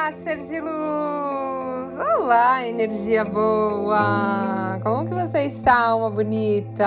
Olá, 0.00 0.12
ser 0.12 0.38
de 0.38 0.58
luz! 0.58 1.92
Olá, 2.16 2.66
energia 2.66 3.22
boa! 3.22 4.80
Como 4.82 5.06
que 5.06 5.12
você 5.12 5.42
está, 5.42 5.88
alma 5.88 6.08
bonita? 6.08 6.86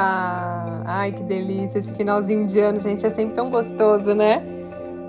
Ai, 0.83 1.11
que 1.11 1.21
delícia! 1.21 1.77
Esse 1.77 1.93
finalzinho 1.93 2.47
de 2.47 2.59
ano, 2.59 2.79
gente, 2.79 3.05
é 3.05 3.11
sempre 3.11 3.35
tão 3.35 3.51
gostoso, 3.51 4.15
né? 4.15 4.41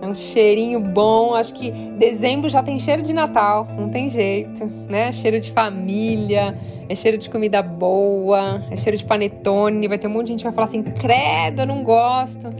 É 0.02 0.06
um 0.06 0.14
cheirinho 0.14 0.80
bom. 0.80 1.34
Acho 1.34 1.54
que 1.54 1.70
dezembro 1.70 2.50
já 2.50 2.62
tem 2.62 2.78
cheiro 2.78 3.00
de 3.00 3.14
Natal, 3.14 3.66
não 3.74 3.88
tem 3.88 4.10
jeito, 4.10 4.66
né? 4.86 5.10
Cheiro 5.10 5.40
de 5.40 5.50
família, 5.50 6.58
é 6.86 6.94
cheiro 6.94 7.16
de 7.16 7.30
comida 7.30 7.62
boa, 7.62 8.62
é 8.70 8.76
cheiro 8.76 8.98
de 8.98 9.04
panetone. 9.06 9.88
Vai 9.88 9.96
ter 9.96 10.08
um 10.08 10.10
monte 10.10 10.26
de 10.26 10.32
gente 10.32 10.40
que 10.40 10.44
vai 10.44 10.52
falar 10.52 10.66
assim: 10.66 10.82
credo, 10.82 11.62
eu 11.62 11.66
não 11.66 11.82
gosto. 11.82 12.50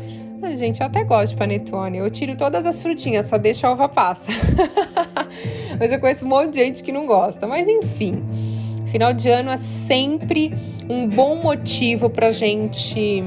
Ah, 0.43 0.55
gente, 0.55 0.81
eu 0.81 0.87
até 0.87 1.05
gosto 1.05 1.31
de 1.31 1.37
panetone. 1.37 1.99
Eu 1.99 2.11
tiro 2.11 2.37
todas 2.37 2.67
as 2.67 2.81
frutinhas, 2.81 3.27
só 3.27 3.39
deixo 3.39 3.67
a 3.67 3.73
uva 3.73 3.89
passa. 3.89 4.31
Mas 5.79 5.93
eu 5.93 5.99
conheço 5.99 6.25
um 6.25 6.29
monte 6.29 6.51
de 6.51 6.57
gente 6.57 6.83
que 6.83 6.93
não 6.93 7.07
gosta. 7.07 7.47
Mas 7.47 7.67
enfim, 7.69 8.23
final 8.87 9.13
de 9.13 9.29
ano 9.29 9.51
é 9.51 9.57
sempre 9.57 10.55
um 10.89 11.09
bom 11.09 11.37
motivo 11.37 12.11
pra 12.11 12.31
gente 12.31 13.25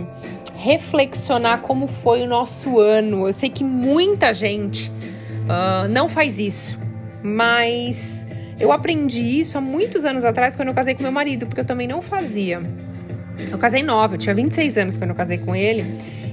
reflexionar 0.55 1.61
como 1.61 1.87
foi 1.87 2.23
o 2.23 2.27
nosso 2.27 2.79
ano. 2.79 3.27
Eu 3.27 3.33
sei 3.33 3.49
que 3.49 3.63
muita 3.63 4.33
gente 4.33 4.89
uh, 4.89 5.87
não 5.89 6.09
faz 6.09 6.39
isso, 6.39 6.79
mas 7.23 8.27
eu 8.59 8.71
aprendi 8.71 9.39
isso 9.39 9.57
há 9.57 9.61
muitos 9.61 10.03
anos 10.03 10.25
atrás 10.25 10.55
quando 10.55 10.69
eu 10.69 10.73
casei 10.73 10.95
com 10.95 11.03
meu 11.03 11.11
marido, 11.11 11.45
porque 11.45 11.61
eu 11.61 11.65
também 11.65 11.87
não 11.87 12.01
fazia. 12.01 12.61
Eu 13.51 13.57
casei 13.57 13.83
nova, 13.83 14.15
eu 14.15 14.17
tinha 14.17 14.33
26 14.33 14.77
anos 14.77 14.97
quando 14.97 15.11
eu 15.11 15.15
casei 15.15 15.37
com 15.37 15.55
ele. 15.55 15.85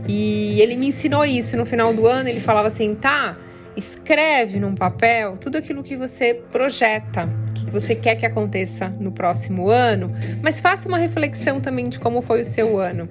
E 0.07 0.61
ele 0.61 0.77
me 0.77 0.89
ensinou 0.89 1.25
isso 1.25 1.57
no 1.57 1.65
final 1.65 1.93
do 1.95 2.07
ano. 2.07 2.29
Ele 2.29 2.41
falava 2.41 2.69
assim: 2.69 2.95
tá, 2.95 3.35
escreve 3.77 4.59
num 4.59 4.75
papel 4.75 5.37
tudo 5.37 5.59
aquilo 5.59 5.83
que 5.83 5.97
você 5.97 6.35
projeta, 6.53 7.29
que 7.55 7.71
você 7.71 7.95
quer 7.95 8.17
que 8.17 8.27
aconteça 8.27 8.89
no 9.01 9.13
próximo 9.13 9.69
ano, 9.69 10.13
mas 10.43 10.61
faça 10.61 10.89
uma 10.89 10.99
reflexão 10.99 11.61
também 11.61 11.89
de 11.89 11.99
como 11.99 12.23
foi 12.23 12.41
o 12.41 12.45
seu 12.45 12.79
ano. 12.79 13.09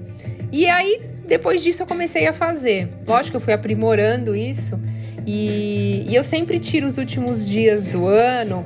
E 0.51 0.67
aí, 0.67 1.01
depois 1.27 1.63
disso, 1.63 1.83
eu 1.83 1.87
comecei 1.87 2.27
a 2.27 2.33
fazer. 2.33 2.89
Lógico 3.07 3.31
que 3.31 3.37
eu 3.37 3.41
fui 3.41 3.53
aprimorando 3.53 4.35
isso. 4.35 4.79
E, 5.25 6.05
e 6.07 6.15
eu 6.15 6.23
sempre 6.23 6.59
tiro 6.59 6.85
os 6.85 6.97
últimos 6.97 7.47
dias 7.47 7.85
do 7.85 8.07
ano 8.07 8.65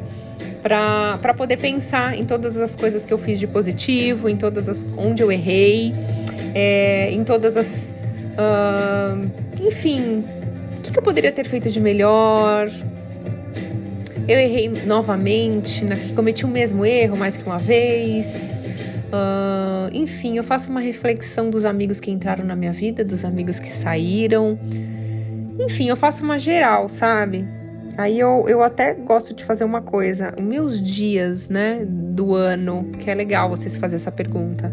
para 0.61 1.33
poder 1.33 1.57
pensar 1.57 2.17
em 2.17 2.23
todas 2.23 2.57
as 2.57 2.75
coisas 2.75 3.05
que 3.05 3.13
eu 3.13 3.17
fiz 3.17 3.39
de 3.39 3.47
positivo, 3.47 4.27
em 4.27 4.35
todas 4.35 4.67
as 4.67 4.85
onde 4.97 5.23
eu 5.23 5.31
errei, 5.31 5.93
é, 6.53 7.09
em 7.11 7.23
todas 7.23 7.55
as 7.55 7.93
Uh, 8.37 9.29
enfim, 9.65 10.23
o 10.77 10.81
que, 10.81 10.91
que, 10.91 10.99
eu 10.99 11.03
poderia 11.03 11.31
ter 11.31 11.43
feito 11.45 11.69
de 11.69 11.79
melhor? 11.79 12.69
Eu 14.27 14.37
errei 14.39 14.69
novamente, 14.85 15.83
na, 15.83 15.95
cometi 16.15 16.45
o 16.45 16.47
mesmo 16.47 16.85
erro 16.85 17.17
mais 17.17 17.35
que 17.35 17.43
uma 17.43 17.57
vez. 17.57 18.61
Uh, 19.07 19.89
enfim, 19.93 20.37
eu 20.37 20.43
faço 20.43 20.69
uma 20.69 20.81
reflexão 20.81 21.49
dos 21.49 21.65
amigos 21.65 21.99
que 21.99 22.11
entraram 22.11 22.45
na 22.45 22.55
minha 22.55 22.73
vida, 22.73 23.03
dos 23.03 23.25
amigos 23.25 23.59
que 23.59 23.71
saíram. 23.71 24.59
Enfim, 25.59 25.87
eu 25.89 25.95
faço 25.95 26.23
uma 26.23 26.37
geral, 26.37 26.87
sabe? 26.89 27.47
Aí 27.97 28.19
eu, 28.19 28.45
eu 28.47 28.61
até 28.61 28.93
gosto 28.93 29.33
de 29.33 29.43
fazer 29.43 29.63
uma 29.63 29.81
coisa. 29.81 30.31
Meus 30.39 30.79
dias, 30.79 31.49
né, 31.49 31.83
do 31.83 32.35
ano, 32.35 32.91
que 32.99 33.09
é 33.09 33.15
legal 33.15 33.49
vocês 33.49 33.75
fazer 33.75 33.95
essa 33.95 34.11
pergunta. 34.11 34.71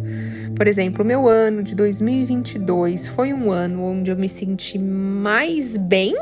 Por 0.56 0.68
exemplo, 0.68 1.04
meu 1.04 1.28
ano 1.28 1.62
de 1.62 1.74
2022 1.74 3.08
foi 3.08 3.32
um 3.32 3.50
ano 3.50 3.82
onde 3.82 4.10
eu 4.10 4.16
me 4.16 4.28
senti 4.28 4.78
mais 4.78 5.76
bem, 5.76 6.14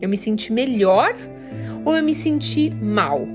eu 0.00 0.08
me 0.08 0.16
senti 0.16 0.52
melhor 0.52 1.16
ou 1.84 1.96
eu 1.96 2.02
me 2.02 2.14
senti 2.14 2.70
mal. 2.70 3.26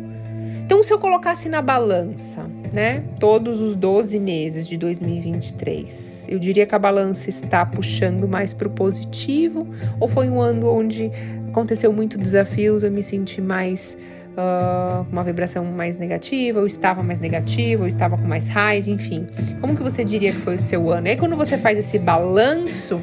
Então, 0.64 0.82
se 0.84 0.94
eu 0.94 1.00
colocasse 1.00 1.50
na 1.50 1.62
balança, 1.62 2.50
né, 2.74 3.04
todos 3.20 3.62
os 3.62 3.76
12 3.76 4.20
meses 4.20 4.68
de 4.68 4.78
2023, 4.78 6.28
eu 6.30 6.40
diria 6.40 6.66
que 6.66 6.76
a 6.76 6.80
balança 6.80 7.30
está 7.30 7.66
puxando 7.66 8.28
mais 8.28 8.54
para 8.54 8.68
o 8.68 8.72
positivo 8.72 9.68
ou 10.00 10.08
foi 10.08 10.30
um 10.30 10.42
ano 10.42 10.70
onde 10.70 11.12
aconteceu 11.50 11.92
muito 11.92 12.18
desafios, 12.18 12.84
eu 12.84 12.92
me 12.92 13.04
senti 13.04 13.42
mais 13.42 13.98
uh, 14.38 15.06
uma 15.12 15.24
vibração 15.24 15.66
mais 15.66 15.98
negativa, 15.98 16.60
ou 16.60 16.66
estava 16.66 17.02
mais 17.02 17.20
negativa, 17.20 17.84
ou 17.84 17.88
estava 17.88 18.18
com 18.18 18.28
mais 18.28 18.48
raiva, 18.48 18.90
enfim. 18.90 19.28
Como 19.60 19.76
que 19.76 19.84
você 19.84 20.04
diria 20.04 20.32
que 20.32 20.40
foi 20.40 20.56
o 20.56 20.60
seu 20.60 20.90
ano? 20.92 21.08
E 21.08 21.12
aí 21.12 21.18
quando 21.18 21.36
você 21.36 21.58
faz 21.58 21.78
esse 21.78 21.98
balanço, 21.98 23.02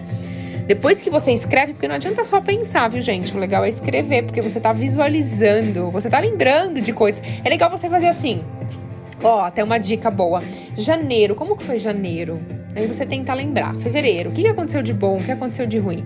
depois 0.66 1.02
que 1.02 1.10
você 1.10 1.32
escreve, 1.32 1.74
porque 1.74 1.88
não 1.88 1.96
adianta 1.96 2.24
só 2.24 2.40
pensar, 2.40 2.88
viu, 2.88 3.02
gente? 3.02 3.36
O 3.36 3.38
legal 3.38 3.64
é 3.64 3.68
escrever, 3.68 4.24
porque 4.24 4.40
você 4.40 4.58
tá 4.60 4.72
visualizando, 4.72 5.90
você 5.90 6.08
tá 6.08 6.18
lembrando 6.18 6.80
de 6.80 6.92
coisas. 6.92 7.22
É 7.44 7.48
legal 7.48 7.70
você 7.70 7.88
fazer 7.88 8.06
assim. 8.06 8.42
Ó, 9.22 9.40
até 9.40 9.62
uma 9.62 9.78
dica 9.78 10.10
boa. 10.10 10.42
Janeiro, 10.76 11.34
como 11.34 11.56
que 11.56 11.64
foi 11.64 11.78
janeiro? 11.78 12.40
Aí 12.74 12.86
você 12.86 13.06
tenta 13.06 13.32
lembrar. 13.32 13.74
Fevereiro, 13.76 14.30
o 14.30 14.32
que 14.32 14.46
aconteceu 14.46 14.82
de 14.82 14.92
bom, 14.92 15.18
o 15.18 15.22
que 15.22 15.30
aconteceu 15.30 15.66
de 15.66 15.78
ruim? 15.78 16.04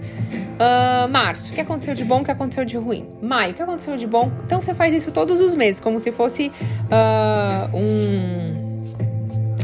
Uh, 0.58 1.08
março, 1.08 1.50
o 1.50 1.54
que 1.54 1.60
aconteceu 1.60 1.94
de 1.94 2.04
bom, 2.04 2.20
o 2.20 2.24
que 2.24 2.30
aconteceu 2.30 2.64
de 2.64 2.76
ruim? 2.76 3.08
Maio, 3.22 3.52
o 3.52 3.54
que 3.54 3.62
aconteceu 3.62 3.96
de 3.96 4.06
bom? 4.06 4.30
Então 4.44 4.60
você 4.60 4.74
faz 4.74 4.92
isso 4.92 5.10
todos 5.10 5.40
os 5.40 5.54
meses, 5.54 5.80
como 5.80 5.98
se 5.98 6.12
fosse 6.12 6.52
uh, 6.90 7.76
um. 7.76 8.82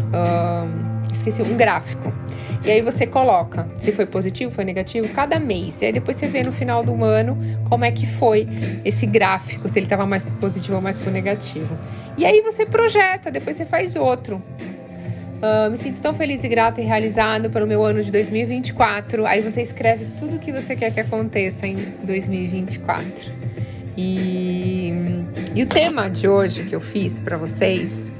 Uh, 0.09 1.12
esqueci, 1.12 1.42
um 1.42 1.56
gráfico. 1.56 2.12
E 2.65 2.70
aí 2.70 2.81
você 2.81 3.06
coloca 3.06 3.69
se 3.76 3.92
foi 3.92 4.06
positivo, 4.06 4.50
foi 4.50 4.65
negativo, 4.65 5.06
cada 5.10 5.38
mês. 5.38 5.82
E 5.82 5.86
aí 5.86 5.92
depois 5.92 6.16
você 6.16 6.26
vê 6.26 6.42
no 6.42 6.53
final 6.53 6.82
do 6.82 7.04
ano 7.04 7.36
como 7.69 7.84
é 7.84 7.91
que 7.91 8.06
foi 8.06 8.48
esse 8.84 9.04
gráfico, 9.04 9.69
se 9.69 9.78
ele 9.78 9.84
estava 9.86 10.06
mais 10.06 10.25
positivo 10.25 10.76
ou 10.76 10.81
mais 10.81 10.98
pro 10.98 11.10
negativo. 11.10 11.76
E 12.16 12.25
aí 12.25 12.41
você 12.41 12.65
projeta, 12.65 13.31
depois 13.31 13.56
você 13.56 13.66
faz 13.66 13.97
outro. 13.97 14.42
Uh, 15.37 15.71
me 15.71 15.77
sinto 15.77 16.00
tão 16.00 16.15
feliz 16.15 16.43
e 16.43 16.49
grata 16.49 16.81
e 16.81 16.84
realizado 16.84 17.50
pelo 17.50 17.67
meu 17.67 17.84
ano 17.84 18.03
de 18.03 18.11
2024. 18.11 19.27
Aí 19.27 19.43
você 19.43 19.62
escreve 19.62 20.06
tudo 20.19 20.37
o 20.37 20.39
que 20.39 20.53
você 20.53 20.75
quer 20.75 20.93
que 20.93 21.00
aconteça 21.00 21.67
em 21.67 21.77
2024. 22.03 23.33
E, 23.97 24.93
e 25.55 25.62
o 25.62 25.67
tema 25.67 26.09
de 26.09 26.27
hoje 26.27 26.65
que 26.65 26.75
eu 26.75 26.81
fiz 26.81 27.21
para 27.21 27.37
vocês 27.37 28.11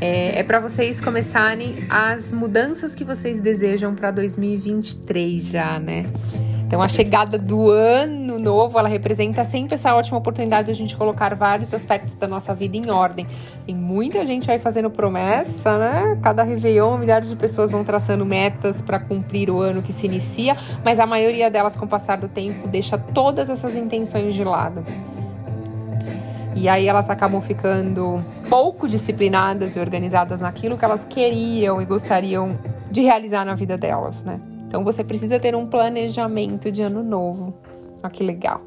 é, 0.00 0.40
é 0.40 0.42
para 0.42 0.60
vocês 0.60 1.00
começarem 1.00 1.74
as 1.88 2.32
mudanças 2.32 2.94
que 2.94 3.04
vocês 3.04 3.40
desejam 3.40 3.94
para 3.94 4.10
2023 4.10 5.46
já, 5.46 5.78
né? 5.78 6.06
Então, 6.66 6.82
a 6.82 6.88
chegada 6.88 7.38
do 7.38 7.70
ano 7.70 8.40
novo, 8.40 8.76
ela 8.76 8.88
representa 8.88 9.44
sempre 9.44 9.74
essa 9.74 9.94
ótima 9.94 10.18
oportunidade 10.18 10.66
de 10.66 10.72
a 10.72 10.74
gente 10.74 10.96
colocar 10.96 11.32
vários 11.36 11.72
aspectos 11.72 12.16
da 12.16 12.26
nossa 12.26 12.52
vida 12.52 12.76
em 12.76 12.90
ordem. 12.90 13.24
Tem 13.64 13.74
muita 13.74 14.26
gente 14.26 14.50
aí 14.50 14.58
fazendo 14.58 14.90
promessa, 14.90 15.78
né? 15.78 16.18
Cada 16.20 16.42
Réveillon, 16.42 16.98
milhares 16.98 17.28
de 17.28 17.36
pessoas 17.36 17.70
vão 17.70 17.84
traçando 17.84 18.26
metas 18.26 18.82
para 18.82 18.98
cumprir 18.98 19.48
o 19.48 19.60
ano 19.60 19.80
que 19.80 19.92
se 19.92 20.06
inicia, 20.06 20.56
mas 20.84 20.98
a 20.98 21.06
maioria 21.06 21.48
delas, 21.48 21.76
com 21.76 21.84
o 21.84 21.88
passar 21.88 22.18
do 22.18 22.26
tempo, 22.26 22.66
deixa 22.66 22.98
todas 22.98 23.48
essas 23.48 23.76
intenções 23.76 24.34
de 24.34 24.42
lado. 24.42 24.82
E 26.56 26.68
aí 26.68 26.88
elas 26.88 27.08
acabam 27.08 27.40
ficando 27.40 28.24
pouco 28.48 28.88
disciplinadas 28.88 29.76
e 29.76 29.78
organizadas 29.78 30.40
naquilo 30.40 30.76
que 30.76 30.84
elas 30.84 31.04
queriam 31.04 31.80
e 31.80 31.84
gostariam 31.84 32.58
de 32.90 33.02
realizar 33.02 33.44
na 33.44 33.54
vida 33.54 33.78
delas, 33.78 34.24
né? 34.24 34.40
Então 34.66 34.84
você 34.84 35.04
precisa 35.04 35.38
ter 35.38 35.54
um 35.54 35.66
planejamento 35.66 36.70
de 36.70 36.82
ano 36.82 37.02
novo. 37.02 37.54
Olha 38.02 38.10
que 38.10 38.22
legal. 38.22 38.60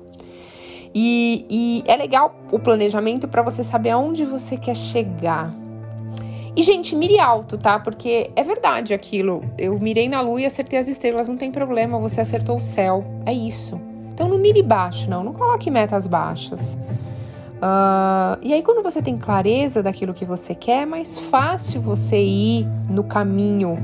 E, 0.93 1.45
e 1.49 1.83
é 1.85 1.95
legal 1.95 2.35
o 2.51 2.57
planejamento 2.57 3.27
para 3.27 3.41
você 3.41 3.63
saber 3.63 3.91
aonde 3.91 4.25
você 4.25 4.57
quer 4.57 4.75
chegar. 4.75 5.53
E, 6.55 6.63
gente, 6.63 6.95
mire 6.95 7.19
alto, 7.19 7.57
tá? 7.57 7.79
Porque 7.79 8.31
é 8.35 8.43
verdade 8.43 8.93
aquilo. 8.93 9.43
Eu 9.57 9.79
mirei 9.79 10.09
na 10.09 10.19
lua 10.19 10.41
e 10.41 10.45
acertei 10.45 10.79
as 10.79 10.87
estrelas, 10.87 11.29
não 11.29 11.37
tem 11.37 11.51
problema, 11.51 11.99
você 11.99 12.21
acertou 12.21 12.57
o 12.57 12.61
céu. 12.61 13.05
É 13.25 13.31
isso. 13.31 13.79
Então 14.13 14.27
não 14.27 14.37
mire 14.37 14.61
baixo, 14.63 15.09
não. 15.09 15.23
Não 15.23 15.33
coloque 15.33 15.69
metas 15.69 16.07
baixas. 16.07 16.77
Uh, 17.59 18.39
e 18.41 18.53
aí, 18.53 18.63
quando 18.63 18.81
você 18.81 19.01
tem 19.01 19.17
clareza 19.17 19.83
daquilo 19.83 20.13
que 20.13 20.25
você 20.25 20.55
quer, 20.55 20.83
é 20.83 20.85
mais 20.85 21.19
fácil 21.19 21.81
você 21.81 22.21
ir 22.21 22.65
no 22.89 23.03
caminho 23.03 23.77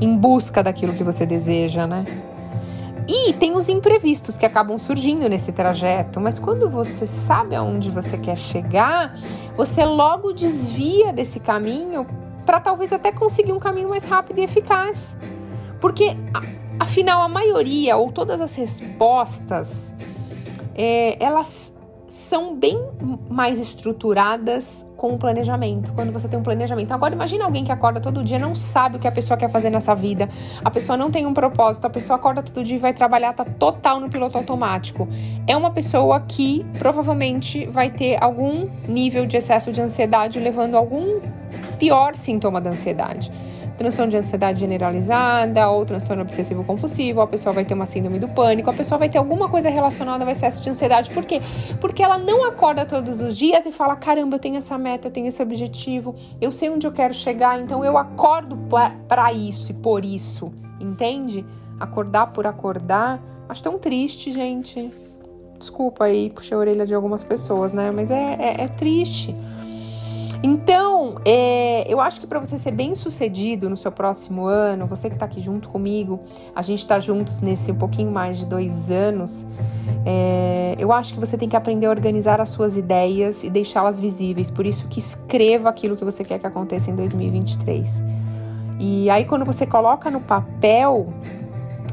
em 0.00 0.16
busca 0.16 0.62
daquilo 0.62 0.92
que 0.92 1.04
você 1.04 1.26
deseja, 1.26 1.86
né? 1.86 2.04
E 3.08 3.32
tem 3.32 3.56
os 3.56 3.68
imprevistos 3.68 4.36
que 4.36 4.46
acabam 4.46 4.78
surgindo 4.78 5.28
nesse 5.28 5.50
trajeto, 5.50 6.20
mas 6.20 6.38
quando 6.38 6.70
você 6.70 7.06
sabe 7.06 7.56
aonde 7.56 7.90
você 7.90 8.16
quer 8.16 8.36
chegar, 8.36 9.18
você 9.56 9.84
logo 9.84 10.32
desvia 10.32 11.12
desse 11.12 11.40
caminho 11.40 12.06
para 12.46 12.60
talvez 12.60 12.92
até 12.92 13.10
conseguir 13.10 13.52
um 13.52 13.58
caminho 13.58 13.88
mais 13.88 14.04
rápido 14.04 14.38
e 14.38 14.44
eficaz. 14.44 15.16
Porque, 15.80 16.16
afinal, 16.78 17.22
a 17.22 17.28
maioria 17.28 17.96
ou 17.96 18.12
todas 18.12 18.40
as 18.40 18.54
respostas, 18.54 19.92
é, 20.74 21.16
elas 21.22 21.74
são 22.10 22.56
bem 22.56 22.76
mais 23.30 23.60
estruturadas 23.60 24.84
com 24.96 25.14
o 25.14 25.18
planejamento, 25.18 25.92
quando 25.92 26.12
você 26.12 26.26
tem 26.26 26.38
um 26.38 26.42
planejamento. 26.42 26.92
Agora, 26.92 27.14
imagine 27.14 27.40
alguém 27.40 27.64
que 27.64 27.70
acorda 27.70 28.00
todo 28.00 28.24
dia 28.24 28.36
não 28.36 28.56
sabe 28.56 28.96
o 28.96 28.98
que 28.98 29.06
a 29.06 29.12
pessoa 29.12 29.36
quer 29.36 29.48
fazer 29.48 29.70
nessa 29.70 29.94
vida, 29.94 30.28
a 30.64 30.70
pessoa 30.70 30.98
não 30.98 31.08
tem 31.08 31.24
um 31.24 31.32
propósito, 31.32 31.86
a 31.86 31.90
pessoa 31.90 32.16
acorda 32.16 32.42
todo 32.42 32.64
dia 32.64 32.76
e 32.76 32.80
vai 32.80 32.92
trabalhar, 32.92 33.32
tá 33.32 33.44
total 33.44 34.00
no 34.00 34.10
piloto 34.10 34.36
automático. 34.36 35.08
É 35.46 35.56
uma 35.56 35.70
pessoa 35.70 36.18
que 36.18 36.66
provavelmente 36.80 37.66
vai 37.66 37.90
ter 37.90 38.20
algum 38.20 38.68
nível 38.88 39.24
de 39.24 39.36
excesso 39.36 39.72
de 39.72 39.80
ansiedade, 39.80 40.40
levando 40.40 40.74
a 40.74 40.78
algum 40.78 41.20
pior 41.78 42.16
sintoma 42.16 42.60
da 42.60 42.70
ansiedade 42.70 43.30
transtorno 43.80 44.10
de 44.10 44.18
ansiedade 44.18 44.60
generalizada 44.60 45.70
ou 45.70 45.86
transtorno 45.86 46.22
obsessivo 46.22 46.62
compulsivo, 46.62 47.22
a 47.22 47.26
pessoa 47.26 47.50
vai 47.50 47.64
ter 47.64 47.72
uma 47.72 47.86
síndrome 47.86 48.18
do 48.18 48.28
pânico, 48.28 48.68
a 48.68 48.74
pessoa 48.74 48.98
vai 48.98 49.08
ter 49.08 49.16
alguma 49.16 49.48
coisa 49.48 49.70
relacionada 49.70 50.22
ao 50.22 50.30
excesso 50.30 50.60
de 50.60 50.68
ansiedade. 50.68 51.08
Por 51.10 51.24
quê? 51.24 51.40
Porque 51.80 52.02
ela 52.02 52.18
não 52.18 52.46
acorda 52.46 52.84
todos 52.84 53.22
os 53.22 53.34
dias 53.34 53.64
e 53.64 53.72
fala: 53.72 53.96
caramba, 53.96 54.36
eu 54.36 54.38
tenho 54.38 54.58
essa 54.58 54.76
meta, 54.76 55.08
eu 55.08 55.10
tenho 55.10 55.28
esse 55.28 55.42
objetivo, 55.42 56.14
eu 56.42 56.52
sei 56.52 56.68
onde 56.68 56.86
eu 56.86 56.92
quero 56.92 57.14
chegar, 57.14 57.58
então 57.58 57.82
eu 57.82 57.96
acordo 57.96 58.58
para 59.08 59.32
isso 59.32 59.70
e 59.70 59.74
por 59.74 60.04
isso, 60.04 60.52
entende? 60.78 61.42
Acordar 61.78 62.26
por 62.34 62.46
acordar. 62.46 63.18
Acho 63.48 63.62
tão 63.62 63.78
triste, 63.78 64.30
gente. 64.30 64.90
Desculpa 65.58 66.04
aí, 66.04 66.28
puxei 66.28 66.54
a 66.54 66.60
orelha 66.60 66.86
de 66.86 66.94
algumas 66.94 67.24
pessoas, 67.24 67.72
né? 67.72 67.90
Mas 67.90 68.10
é, 68.10 68.36
é, 68.38 68.64
é 68.64 68.68
triste. 68.68 69.34
Então, 70.42 71.16
é, 71.24 71.84
eu 71.86 72.00
acho 72.00 72.18
que 72.18 72.26
para 72.26 72.38
você 72.38 72.56
ser 72.56 72.70
bem 72.70 72.94
sucedido 72.94 73.68
no 73.68 73.76
seu 73.76 73.92
próximo 73.92 74.46
ano, 74.46 74.86
você 74.86 75.08
que 75.10 75.16
está 75.16 75.26
aqui 75.26 75.40
junto 75.40 75.68
comigo, 75.68 76.20
a 76.54 76.62
gente 76.62 76.78
está 76.78 76.98
juntos 76.98 77.40
nesse 77.40 77.70
um 77.70 77.74
pouquinho 77.74 78.10
mais 78.10 78.38
de 78.38 78.46
dois 78.46 78.90
anos. 78.90 79.46
É, 80.06 80.76
eu 80.78 80.92
acho 80.92 81.12
que 81.12 81.20
você 81.20 81.36
tem 81.36 81.48
que 81.48 81.56
aprender 81.56 81.86
a 81.86 81.90
organizar 81.90 82.40
as 82.40 82.48
suas 82.48 82.74
ideias 82.74 83.44
e 83.44 83.50
deixá-las 83.50 84.00
visíveis. 84.00 84.50
Por 84.50 84.64
isso 84.64 84.88
que 84.88 84.98
escreva 84.98 85.68
aquilo 85.68 85.94
que 85.94 86.04
você 86.04 86.24
quer 86.24 86.38
que 86.38 86.46
aconteça 86.46 86.90
em 86.90 86.94
2023. 86.94 88.02
E 88.78 89.10
aí, 89.10 89.26
quando 89.26 89.44
você 89.44 89.66
coloca 89.66 90.10
no 90.10 90.22
papel, 90.22 91.12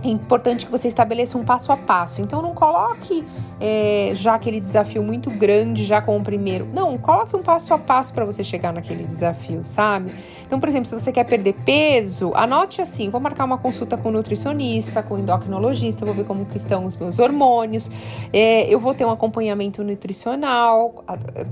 é 0.04 0.10
importante 0.10 0.66
que 0.66 0.72
você 0.72 0.88
estabeleça 0.88 1.38
um 1.38 1.44
passo 1.44 1.72
a 1.72 1.78
passo. 1.78 2.22
Então, 2.22 2.42
não 2.42 2.54
coloque 2.54 3.26
é, 3.60 4.12
já 4.14 4.36
aquele 4.36 4.60
desafio 4.60 5.04
muito 5.04 5.30
grande 5.32 5.86
já 5.86 6.02
com 6.02 6.18
o 6.18 6.24
primeiro. 6.24 6.68
Não, 6.74 6.98
coloque 6.98 7.36
um 7.36 7.42
passo 7.42 7.74
a 7.74 7.78
passo 7.78 8.14
para 8.14 8.26
você 8.26 8.44
chegar 8.44 8.74
naquele 8.74 9.04
desafio, 9.04 9.64
sabe? 9.64 10.12
Então, 10.48 10.62
por 10.62 10.70
exemplo, 10.70 10.88
se 10.88 10.98
você 10.98 11.12
quer 11.12 11.26
perder 11.26 11.54
peso, 11.66 12.32
anote 12.34 12.82
assim: 12.82 13.10
vou 13.10 13.20
marcar 13.20 13.44
uma 13.44 13.58
consulta 13.58 13.98
com 13.98 14.10
nutricionista, 14.10 15.04
com 15.04 15.18
endocrinologista, 15.18 16.06
vou 16.06 16.16
ver 16.16 16.24
como 16.24 16.46
que 16.46 16.56
estão 16.56 16.86
os 16.86 16.96
meus 16.96 17.20
hormônios. 17.20 17.92
É, 18.32 18.74
eu 18.74 18.80
vou 18.80 18.94
ter 18.94 19.04
um 19.04 19.12
acompanhamento 19.12 19.84
nutricional 19.84 21.04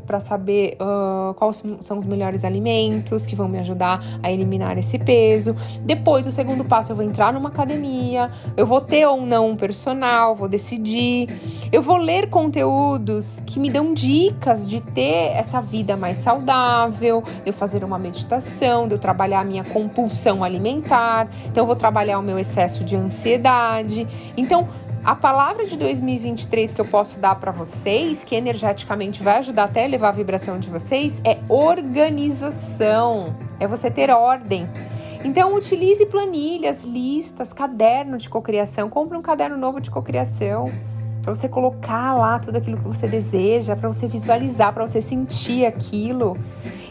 para 0.08 0.22
saber 0.22 0.78
uh, 0.80 1.34
quais 1.34 1.62
são 1.82 2.00
os 2.00 2.06
melhores 2.06 2.46
alimentos 2.46 3.26
que 3.26 3.36
vão 3.36 3.50
me 3.50 3.60
ajudar 3.60 4.00
a 4.24 4.32
eliminar 4.32 4.78
esse 4.78 4.98
peso. 4.98 5.56
Depois, 5.82 6.26
o 6.26 6.32
segundo 6.32 6.64
passo, 6.64 6.94
eu 6.94 6.96
vou 6.96 7.04
entrar 7.04 7.34
numa 7.34 7.50
academia, 7.50 8.32
eu 8.56 8.66
vou 8.66 8.80
ter 8.80 9.06
ou 9.06 9.22
não 9.22 9.50
um 9.50 9.56
personal, 9.58 10.36
vou 10.36 10.48
decidir. 10.48 11.28
Eu 11.70 11.82
vou 11.82 11.98
ler 11.98 12.30
conteúdos 12.30 13.42
que 13.46 13.60
me 13.60 13.70
dão 13.70 13.94
dicas 13.94 14.70
de 14.70 14.80
ter 14.80 15.34
essa 15.34 15.60
vida 15.60 15.98
mais 15.98 16.18
saudável, 16.18 17.22
eu 17.46 17.52
fazer 17.52 17.84
uma 17.84 18.00
meditação, 18.00 18.85
de 18.88 18.94
eu 18.94 19.00
trabalhar 19.00 19.42
a 19.42 19.44
minha 19.44 19.64
compulsão 19.64 20.44
alimentar, 20.44 21.28
então 21.46 21.64
eu 21.64 21.68
vou 21.68 21.76
trabalhar 21.76 22.20
o 22.20 22.22
meu 22.22 22.40
excesso 22.40 22.84
de 22.84 22.96
ansiedade. 22.96 24.08
Então, 24.38 24.68
a 25.06 25.14
palavra 25.14 25.66
de 25.66 25.78
2023 25.78 26.74
que 26.74 26.82
eu 26.82 26.86
posso 26.86 27.20
dar 27.20 27.36
para 27.36 27.52
vocês, 27.52 28.24
que 28.24 28.36
energeticamente 28.36 29.22
vai 29.22 29.38
ajudar 29.38 29.66
até 29.66 29.82
a 29.82 29.86
elevar 29.86 30.10
a 30.10 30.16
vibração 30.16 30.58
de 30.58 30.68
vocês, 30.68 31.22
é 31.24 31.38
organização. 31.48 33.36
É 33.60 33.68
você 33.68 33.92
ter 33.92 34.10
ordem. 34.10 34.68
Então, 35.24 35.56
utilize 35.56 36.04
planilhas, 36.08 36.84
listas, 36.86 37.54
caderno 37.54 38.18
de 38.18 38.28
cocriação. 38.30 38.90
Compre 38.90 39.18
um 39.18 39.22
caderno 39.22 39.58
novo 39.58 39.80
de 39.80 39.92
cocriação 39.92 40.72
para 41.26 41.34
você 41.34 41.50
colocar 41.50 42.14
lá 42.14 42.38
tudo 42.38 42.58
aquilo 42.58 42.78
que 42.78 42.84
você 42.84 43.08
deseja, 43.08 43.76
para 43.76 43.92
você 43.92 44.08
visualizar, 44.08 44.72
para 44.72 44.88
você 44.88 45.02
sentir 45.02 45.66
aquilo. 45.66 46.38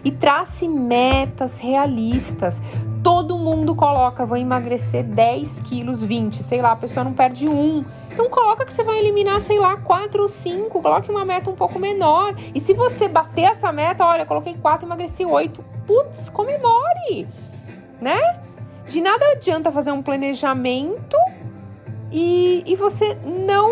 E 0.04 0.10
trace 0.10 0.68
metas 0.68 1.60
realistas. 1.60 2.60
Todo 3.02 3.38
mundo 3.38 3.74
coloca, 3.74 4.26
vou 4.26 4.36
emagrecer 4.36 5.02
10 5.02 5.60
quilos, 5.60 6.02
20, 6.02 6.42
sei 6.42 6.60
lá, 6.60 6.72
a 6.72 6.76
pessoa 6.76 7.04
não 7.04 7.12
perde 7.12 7.48
um. 7.48 7.84
Então 8.10 8.28
coloca 8.28 8.64
que 8.64 8.72
você 8.72 8.84
vai 8.84 8.98
eliminar, 8.98 9.40
sei 9.40 9.58
lá, 9.58 9.76
4 9.76 10.22
ou 10.22 10.28
5, 10.28 10.80
coloque 10.80 11.10
uma 11.10 11.24
meta 11.24 11.50
um 11.50 11.54
pouco 11.54 11.78
menor. 11.78 12.34
E 12.54 12.60
se 12.60 12.72
você 12.72 13.08
bater 13.08 13.44
essa 13.44 13.72
meta, 13.72 14.06
olha, 14.06 14.24
coloquei 14.24 14.54
4, 14.54 14.86
emagreci 14.86 15.24
8. 15.24 15.64
Putz, 15.86 16.28
comemore, 16.28 17.26
né? 18.00 18.40
De 18.86 19.00
nada 19.00 19.24
adianta 19.32 19.72
fazer 19.72 19.90
um 19.90 20.02
planejamento 20.02 21.16
e, 22.12 22.62
e 22.66 22.76
você 22.76 23.16
não 23.24 23.63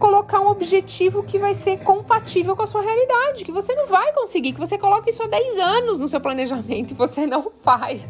colocar 0.00 0.40
um 0.40 0.48
objetivo 0.48 1.22
que 1.22 1.38
vai 1.38 1.52
ser 1.52 1.78
compatível 1.80 2.56
com 2.56 2.62
a 2.62 2.66
sua 2.66 2.80
realidade, 2.80 3.44
que 3.44 3.52
você 3.52 3.74
não 3.74 3.86
vai 3.86 4.12
conseguir, 4.14 4.54
que 4.54 4.58
você 4.58 4.78
coloca 4.78 5.10
isso 5.10 5.22
há 5.22 5.26
10 5.26 5.58
anos 5.58 5.98
no 6.00 6.08
seu 6.08 6.20
planejamento 6.20 6.92
e 6.92 6.94
você 6.94 7.26
não 7.26 7.52
faz. 7.60 8.00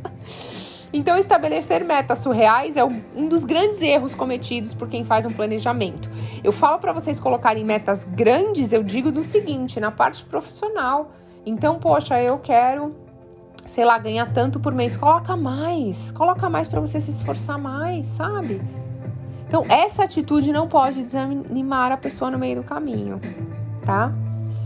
então, 0.92 1.16
estabelecer 1.16 1.84
metas 1.84 2.18
surreais 2.18 2.76
é 2.76 2.84
um 2.84 3.28
dos 3.28 3.44
grandes 3.44 3.80
erros 3.80 4.12
cometidos 4.12 4.74
por 4.74 4.88
quem 4.88 5.04
faz 5.04 5.24
um 5.24 5.30
planejamento. 5.30 6.10
Eu 6.42 6.52
falo 6.52 6.80
para 6.80 6.92
vocês 6.92 7.20
colocarem 7.20 7.64
metas 7.64 8.02
grandes, 8.04 8.72
eu 8.72 8.82
digo 8.82 9.12
do 9.12 9.22
seguinte, 9.22 9.78
na 9.78 9.92
parte 9.92 10.24
profissional. 10.24 11.12
Então, 11.46 11.78
poxa, 11.78 12.20
eu 12.20 12.38
quero 12.38 12.94
sei 13.64 13.84
lá, 13.84 13.98
ganhar 13.98 14.32
tanto 14.32 14.58
por 14.58 14.72
mês, 14.72 14.96
coloca 14.96 15.36
mais, 15.36 16.10
coloca 16.12 16.48
mais 16.48 16.66
para 16.66 16.80
você 16.80 16.98
se 17.02 17.10
esforçar 17.10 17.58
mais, 17.58 18.06
sabe? 18.06 18.62
Então, 19.48 19.64
essa 19.68 20.04
atitude 20.04 20.52
não 20.52 20.68
pode 20.68 21.02
desanimar 21.02 21.90
a 21.90 21.96
pessoa 21.96 22.30
no 22.30 22.38
meio 22.38 22.56
do 22.56 22.62
caminho, 22.62 23.18
tá? 23.82 24.12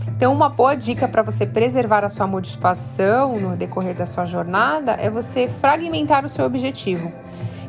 Então, 0.09 0.31
uma 0.33 0.49
boa 0.49 0.75
dica 0.75 1.07
para 1.07 1.21
você 1.21 1.45
preservar 1.45 2.03
a 2.03 2.09
sua 2.09 2.27
motivação 2.27 3.39
no 3.39 3.55
decorrer 3.55 3.95
da 3.95 4.05
sua 4.05 4.25
jornada 4.25 4.91
é 4.91 5.09
você 5.09 5.47
fragmentar 5.47 6.25
o 6.25 6.29
seu 6.29 6.45
objetivo. 6.45 7.11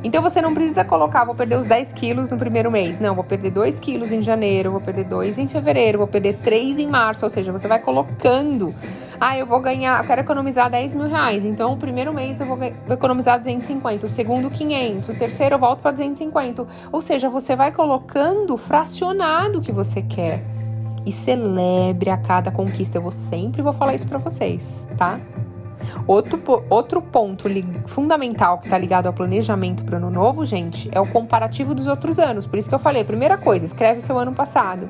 Então 0.05 0.21
você 0.21 0.43
não 0.43 0.53
precisa 0.53 0.85
colocar, 0.85 1.25
vou 1.25 1.35
perder 1.35 1.59
os 1.59 1.65
10 1.65 1.95
quilos 1.95 2.29
no 2.29 2.37
primeiro 2.37 2.71
mês. 2.71 2.99
Não, 2.99 3.15
vou 3.15 3.25
perder 3.25 3.51
2 3.51 3.81
quilos 3.81 4.13
em 4.13 4.21
janeiro, 4.21 4.71
vou 4.71 4.81
perder 4.81 5.05
2 5.05 5.39
em 5.39 5.49
fevereiro, 5.49 5.97
vou 5.97 6.07
perder 6.07 6.35
3 6.45 6.79
em 6.79 6.87
março. 6.87 7.25
Ou 7.25 7.31
seja, 7.31 7.51
você 7.51 7.67
vai 7.67 7.79
colocando. 7.79 8.75
Ah, 9.21 9.39
eu 9.39 9.47
vou 9.47 9.61
ganhar, 9.61 10.03
eu 10.03 10.07
quero 10.07 10.21
economizar 10.21 10.71
10 10.71 10.95
mil 10.95 11.09
reais. 11.09 11.45
Então, 11.45 11.73
o 11.73 11.77
primeiro 11.77 12.13
mês 12.13 12.41
eu 12.41 12.47
vou, 12.47 12.57
vou 12.57 12.95
economizar 12.95 13.39
250, 13.39 14.07
o 14.07 14.09
segundo 14.09 14.51
500, 14.51 15.09
o 15.09 15.19
terceiro 15.19 15.55
eu 15.55 15.59
volto 15.59 15.81
para 15.81 15.93
250. 15.93 16.67
Ou 16.93 17.01
seja, 17.01 17.29
você 17.29 17.55
vai 17.55 17.73
colocando 17.73 18.57
fracionado 18.57 19.59
o 19.59 19.63
que 19.63 19.73
você 19.73 20.03
quer. 20.03 20.43
E 21.07 21.13
celebre 21.13 22.09
a 22.09 22.17
cada 22.17 22.51
conquista. 22.51 22.97
Eu 22.97 23.11
sempre 23.11 23.61
vou 23.61 23.75
falar 23.75 23.95
isso 23.95 24.07
para 24.07 24.19
vocês, 24.19 24.87
tá? 24.97 25.21
Outro, 26.07 26.41
outro 26.71 27.03
ponto 27.03 27.47
fundamental 27.87 28.59
que 28.59 28.67
está 28.67 28.79
ligado 28.79 29.07
ao 29.07 29.13
planejamento 29.13 29.85
para 29.85 29.95
o 29.95 29.97
ano 29.99 30.11
novo, 30.11 30.45
gente, 30.45 30.89
é 30.93 31.01
o 31.01 31.07
comparativo 31.07 31.75
dos 31.75 31.87
outros 31.87 32.19
anos. 32.19 32.47
Por 32.47 32.59
isso 32.59 32.69
que 32.69 32.75
eu 32.75 32.79
falei, 32.79 33.05
primeira 33.05 33.37
coisa, 33.37 33.65
escreve 33.65 34.01
o 34.01 34.03
seu 34.03 34.19
ano 34.19 34.33
passado. 34.33 34.89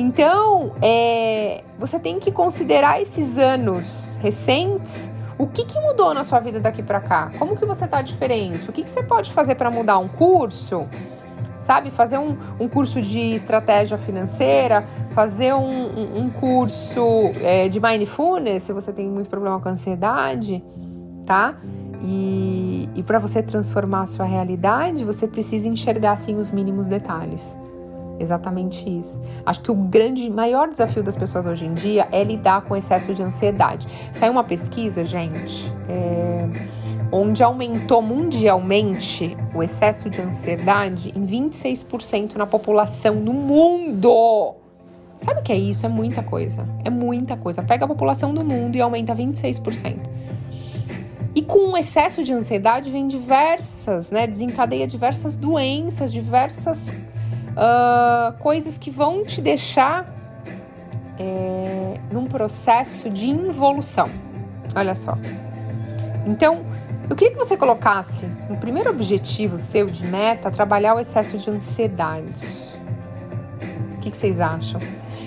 Então, 0.00 0.72
é, 0.80 1.64
você 1.76 1.98
tem 1.98 2.20
que 2.20 2.30
considerar 2.30 3.02
esses 3.02 3.36
anos 3.36 4.16
recentes. 4.20 5.10
O 5.36 5.46
que, 5.46 5.64
que 5.64 5.78
mudou 5.80 6.14
na 6.14 6.22
sua 6.22 6.38
vida 6.38 6.60
daqui 6.60 6.84
para 6.84 7.00
cá? 7.00 7.32
Como 7.36 7.56
que 7.56 7.66
você 7.66 7.84
está 7.84 8.00
diferente? 8.00 8.70
O 8.70 8.72
que, 8.72 8.84
que 8.84 8.90
você 8.90 9.02
pode 9.02 9.32
fazer 9.32 9.56
para 9.56 9.70
mudar 9.70 9.98
um 9.98 10.06
curso? 10.06 10.86
sabe? 11.58 11.90
Fazer 11.90 12.18
um, 12.18 12.36
um 12.60 12.68
curso 12.68 13.02
de 13.02 13.18
estratégia 13.34 13.98
financeira, 13.98 14.86
fazer 15.10 15.52
um, 15.54 16.18
um, 16.20 16.30
curso 16.30 17.02
é, 17.42 17.68
de 17.68 17.80
mindfulness, 17.80 18.62
se 18.62 18.72
você 18.72 18.92
tem 18.92 19.08
muito 19.08 19.28
problema 19.28 19.58
com 19.58 19.68
ansiedade, 19.68 20.62
tá? 21.26 21.56
E, 22.00 22.88
e 22.94 23.02
para 23.02 23.18
você 23.18 23.42
transformar 23.42 24.02
a 24.02 24.06
sua 24.06 24.24
realidade, 24.24 25.04
você 25.04 25.26
precisa 25.26 25.68
enxergar 25.68 26.12
assim 26.12 26.36
os 26.36 26.48
mínimos 26.48 26.86
detalhes. 26.86 27.56
Exatamente 28.18 28.88
isso. 28.88 29.20
Acho 29.46 29.60
que 29.62 29.70
o 29.70 29.74
grande, 29.74 30.28
maior 30.30 30.68
desafio 30.68 31.02
das 31.02 31.16
pessoas 31.16 31.46
hoje 31.46 31.66
em 31.66 31.74
dia 31.74 32.08
é 32.10 32.24
lidar 32.24 32.62
com 32.62 32.76
excesso 32.76 33.14
de 33.14 33.22
ansiedade. 33.22 33.86
Saiu 34.12 34.32
uma 34.32 34.44
pesquisa, 34.44 35.04
gente, 35.04 35.72
é, 35.88 36.48
onde 37.12 37.42
aumentou 37.42 38.02
mundialmente 38.02 39.36
o 39.54 39.62
excesso 39.62 40.10
de 40.10 40.20
ansiedade 40.20 41.12
em 41.16 41.26
26% 41.26 42.34
na 42.34 42.46
população 42.46 43.16
do 43.16 43.32
mundo. 43.32 44.54
Sabe 45.16 45.40
o 45.40 45.42
que 45.42 45.52
é 45.52 45.56
isso? 45.56 45.84
É 45.84 45.88
muita 45.88 46.22
coisa. 46.22 46.66
É 46.84 46.90
muita 46.90 47.36
coisa. 47.36 47.62
Pega 47.62 47.84
a 47.84 47.88
população 47.88 48.32
do 48.32 48.44
mundo 48.44 48.76
e 48.76 48.80
aumenta 48.80 49.14
26%. 49.14 49.96
E 51.34 51.42
com 51.42 51.72
o 51.72 51.76
excesso 51.76 52.24
de 52.24 52.32
ansiedade 52.32 52.90
vem 52.90 53.06
diversas, 53.06 54.10
né? 54.10 54.26
Desencadeia 54.26 54.86
diversas 54.86 55.36
doenças, 55.36 56.12
diversas 56.12 56.92
uh, 57.58 58.38
coisas 58.38 58.78
que 58.78 58.90
vão 58.90 59.24
te 59.24 59.40
deixar 59.40 60.06
é, 61.18 61.94
num 62.12 62.26
processo 62.26 63.10
de 63.10 63.28
involução. 63.28 64.08
Olha 64.74 64.94
só. 64.94 65.18
Então, 66.26 66.64
eu 67.10 67.16
queria 67.16 67.32
que 67.32 67.38
você 67.38 67.56
colocasse 67.56 68.26
no 68.48 68.56
primeiro 68.56 68.90
objetivo 68.90 69.58
seu 69.58 69.86
de 69.86 70.06
meta 70.06 70.50
trabalhar 70.50 70.94
o 70.94 71.00
excesso 71.00 71.36
de 71.36 71.50
ansiedade. 71.50 72.46
O 73.96 74.00
que, 74.00 74.10
que 74.10 74.16
vocês 74.16 74.38
acham? 74.38 74.80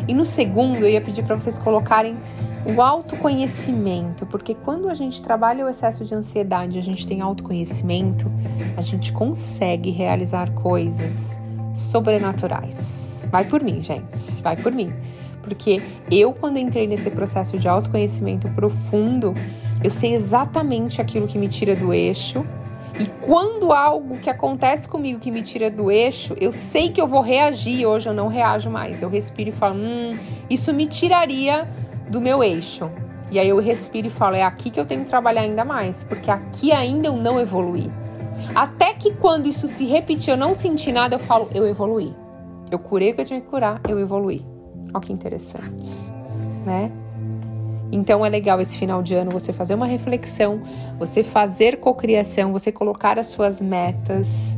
E 0.08 0.14
no 0.14 0.24
segundo, 0.24 0.78
eu 0.78 0.90
ia 0.90 1.02
pedir 1.02 1.24
para 1.24 1.36
vocês 1.36 1.58
colocarem 1.58 2.18
o 2.66 2.82
autoconhecimento, 2.82 4.26
porque 4.28 4.54
quando 4.54 4.88
a 4.88 4.94
gente 4.94 5.22
trabalha 5.22 5.66
o 5.66 5.70
excesso 5.70 6.06
de 6.06 6.14
ansiedade, 6.14 6.78
a 6.78 6.82
gente 6.82 7.06
tem 7.08 7.20
autoconhecimento, 7.20 8.32
a 8.78 8.82
gente 8.82 9.12
consegue 9.12 9.90
realizar 9.90 10.52
coisas 10.52 11.38
sobrenaturais. 11.74 13.28
Vai 13.32 13.46
por 13.46 13.64
mim, 13.64 13.82
gente, 13.82 14.42
vai 14.42 14.56
por 14.56 14.72
mim. 14.72 14.94
Porque 15.42 15.82
eu, 16.10 16.34
quando 16.34 16.58
entrei 16.58 16.88
nesse 16.88 17.10
processo 17.10 17.58
de 17.58 17.68
autoconhecimento 17.68 18.48
profundo, 18.50 19.34
eu 19.84 19.90
sei 19.90 20.14
exatamente 20.14 21.02
aquilo 21.02 21.28
que 21.28 21.38
me 21.38 21.48
tira 21.48 21.76
do 21.76 21.94
eixo. 21.94 22.46
E 23.00 23.06
quando 23.22 23.72
algo 23.72 24.18
que 24.20 24.30
acontece 24.30 24.88
comigo 24.88 25.20
que 25.20 25.32
me 25.32 25.42
tira 25.42 25.72
do 25.72 25.90
eixo, 25.90 26.36
eu 26.40 26.52
sei 26.52 26.90
que 26.90 27.02
eu 27.02 27.08
vou 27.08 27.22
reagir. 27.22 27.86
Hoje 27.86 28.08
eu 28.08 28.14
não 28.14 28.28
reajo 28.28 28.70
mais. 28.70 29.02
Eu 29.02 29.10
respiro 29.10 29.50
e 29.50 29.52
falo: 29.52 29.76
hum, 29.76 30.18
isso 30.50 30.74
me 30.74 30.86
tiraria 30.86 31.68
do 32.10 32.22
meu 32.22 32.44
eixo. 32.44 32.92
E 33.32 33.40
aí 33.40 33.48
eu 33.50 33.60
respiro 33.60 34.08
e 34.08 34.10
falo: 34.10 34.36
é 34.36 34.44
aqui 34.44 34.70
que 34.70 34.80
eu 34.80 34.86
tenho 34.86 35.04
que 35.04 35.10
trabalhar 35.10 35.42
ainda 35.42 35.66
mais, 35.66 36.04
porque 36.04 36.30
aqui 36.30 36.72
ainda 36.72 37.08
eu 37.08 37.16
não 37.16 37.40
evoluí. 37.40 37.90
Até 38.56 38.94
que 38.94 39.14
quando 39.14 39.48
isso 39.48 39.68
se 39.68 39.86
repetir, 39.86 40.32
eu 40.32 40.38
não 40.38 40.54
senti 40.54 40.92
nada, 40.92 41.16
eu 41.16 41.20
falo: 41.20 41.50
eu 41.54 41.68
evoluí. 41.68 42.14
Eu 42.70 42.80
curei 42.80 43.12
o 43.12 43.16
que 43.16 43.22
eu 43.22 43.26
tinha 43.26 43.42
que 43.42 43.48
curar, 43.48 43.82
eu 43.88 44.00
evoluí. 44.00 44.46
Olha 44.94 45.02
que 45.02 45.12
interessante, 45.12 45.88
né? 46.66 46.92
Então 47.92 48.26
é 48.26 48.30
legal 48.30 48.62
esse 48.62 48.78
final 48.78 49.04
de 49.04 49.14
ano 49.14 49.32
você 49.32 49.52
fazer 49.52 49.74
uma 49.74 49.86
reflexão, 49.86 50.62
você 50.98 51.24
fazer 51.24 51.78
cocriação, 51.78 52.54
você 52.54 52.72
colocar 52.72 53.20
as 53.20 53.28
suas 53.28 53.60
metas, 53.60 54.58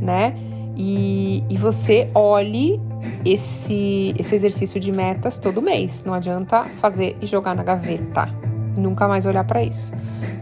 né? 0.00 0.34
E, 0.76 1.44
e 1.48 1.56
você 1.56 2.10
olhe 2.14 2.80
esse, 3.24 4.14
esse 4.18 4.34
exercício 4.34 4.80
de 4.80 4.90
metas 4.90 5.38
todo 5.38 5.60
mês. 5.60 6.02
Não 6.04 6.14
adianta 6.14 6.64
fazer 6.80 7.16
e 7.20 7.26
jogar 7.26 7.54
na 7.54 7.62
gaveta. 7.62 8.43
Nunca 8.76 9.06
mais 9.06 9.24
olhar 9.26 9.44
para 9.44 9.62
isso. 9.62 9.92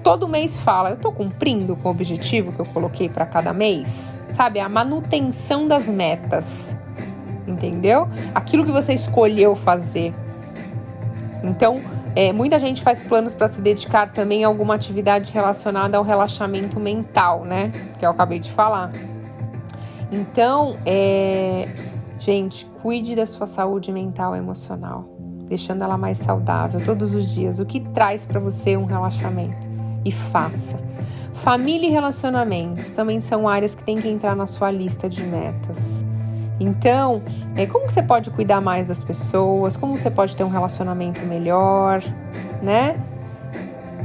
Todo 0.03 0.27
mês 0.27 0.57
fala, 0.57 0.91
eu 0.91 0.97
tô 0.97 1.12
cumprindo 1.12 1.77
com 1.77 1.89
o 1.89 1.91
objetivo 1.91 2.53
que 2.53 2.61
eu 2.61 2.67
coloquei 2.67 3.09
para 3.09 3.27
cada 3.27 3.53
mês? 3.53 4.19
Sabe, 4.29 4.59
a 4.59 4.69
manutenção 4.69 5.69
das 5.69 5.89
metas. 5.89 6.75
Entendeu? 7.47 8.09
Aquilo 8.35 8.65
que 8.65 8.73
você 8.73 8.95
escolheu 8.95 9.55
fazer. 9.55 10.15
Então, 11.43 11.81
é, 12.15 12.33
muita 12.33 12.59
gente 12.59 12.83
faz 12.83 13.03
planos 13.03 13.35
para 13.35 13.49
se 13.49 13.61
dedicar 13.61 14.12
também 14.12 14.45
a 14.45 14.49
alguma 14.49 14.75
atividade 14.75 15.33
relacionada 15.33 15.97
ao 15.97 16.05
relaxamento 16.05 16.79
mental, 16.79 17.45
né? 17.45 17.73
Que 17.99 18.05
eu 18.05 18.11
acabei 18.11 18.39
de 18.39 18.51
falar. 18.51 18.93
Então, 20.11 20.77
é, 20.85 21.69
gente, 22.19 22.67
cuide 22.83 23.17
da 23.17 23.25
sua 23.25 23.47
saúde 23.47 23.91
mental 23.91 24.37
e 24.37 24.39
emocional, 24.39 25.07
deixando 25.52 25.85
ela 25.85 25.99
mais 25.99 26.16
saudável 26.16 26.82
todos 26.82 27.14
os 27.14 27.28
dias. 27.28 27.59
O 27.59 27.66
que 27.66 27.78
traz 27.78 28.25
para 28.25 28.40
você 28.40 28.75
um 28.75 28.87
relaxamento? 28.87 29.71
E 30.02 30.11
faça. 30.11 30.80
Família 31.35 31.88
e 31.88 31.92
relacionamentos 31.92 32.90
também 32.92 33.21
são 33.21 33.47
áreas 33.47 33.75
que 33.75 33.85
tem 33.85 34.00
que 34.00 34.09
entrar 34.09 34.35
na 34.35 34.47
sua 34.47 34.71
lista 34.71 35.11
de 35.11 35.23
metas. 35.23 36.02
Então, 36.59 37.23
é, 37.54 37.66
como 37.66 37.90
você 37.90 38.02
pode 38.02 38.30
cuidar 38.30 38.62
mais 38.62 38.88
das 38.88 39.04
pessoas? 39.04 39.76
Como 39.76 39.99
você 39.99 40.11
pode 40.11 40.35
ter 40.35 40.42
um 40.42 40.49
relacionamento 40.49 41.21
melhor, 41.26 42.02
né? 42.62 42.97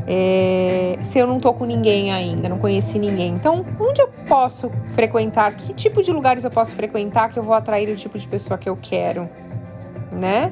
É, 0.05 0.97
se 1.01 1.19
eu 1.19 1.27
não 1.27 1.39
tô 1.39 1.53
com 1.53 1.63
ninguém 1.63 2.11
ainda, 2.11 2.49
não 2.49 2.57
conheci 2.57 2.99
ninguém. 2.99 3.35
Então, 3.35 3.65
onde 3.79 4.01
eu 4.01 4.09
posso 4.27 4.69
frequentar? 4.93 5.53
Que 5.53 5.73
tipo 5.73 6.03
de 6.03 6.11
lugares 6.11 6.43
eu 6.43 6.51
posso 6.51 6.73
frequentar 6.73 7.29
que 7.29 7.39
eu 7.39 7.43
vou 7.43 7.53
atrair 7.53 7.89
o 7.89 7.95
tipo 7.95 8.17
de 8.19 8.27
pessoa 8.27 8.57
que 8.57 8.67
eu 8.67 8.77
quero, 8.81 9.29
né? 10.11 10.51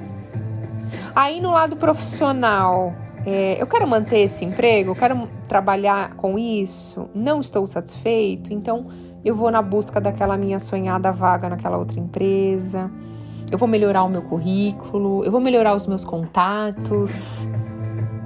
Aí 1.16 1.40
no 1.40 1.52
lado 1.52 1.78
profissional, 1.78 2.94
é, 3.26 3.56
eu 3.58 3.66
quero 3.66 3.88
manter 3.88 4.20
esse 4.20 4.44
emprego, 4.44 4.92
eu 4.92 4.96
quero 4.96 5.30
trabalhar 5.48 6.14
com 6.16 6.38
isso, 6.38 7.10
não 7.16 7.40
estou 7.40 7.66
satisfeito, 7.66 8.52
então 8.52 8.88
eu 9.24 9.34
vou 9.34 9.50
na 9.50 9.62
busca 9.62 10.02
daquela 10.02 10.38
minha 10.38 10.60
sonhada 10.60 11.14
vaga 11.14 11.50
naquela 11.50 11.78
outra 11.78 12.00
empresa. 12.00 12.92
Eu 13.50 13.58
vou 13.58 13.68
melhorar 13.68 14.04
o 14.04 14.10
meu 14.10 14.24
currículo, 14.24 15.24
eu 15.24 15.32
vou 15.32 15.40
melhorar 15.40 15.74
os 15.74 15.88
meus 15.88 16.04
contatos. 16.04 17.48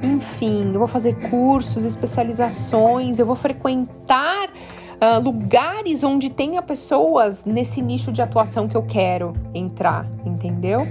Enfim, 0.01 0.72
eu 0.74 0.79
vou 0.79 0.88
fazer 0.88 1.13
cursos, 1.29 1.86
especializações, 1.86 3.19
eu 3.19 3.25
vou 3.25 3.36
frequentar 3.36 4.48
uh, 4.48 5.22
lugares 5.22 6.03
onde 6.03 6.29
tenha 6.29 6.62
pessoas 6.62 7.46
nesse 7.46 7.81
nicho 7.81 8.12
de 8.12 8.22
atuação 8.22 8.67
que 8.67 8.75
eu 8.75 8.84
quero 8.84 9.34
entrar, 9.53 10.08
entendeu? 10.25 10.88